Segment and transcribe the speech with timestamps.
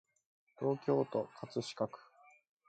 [0.57, 1.99] 東京都葛飾区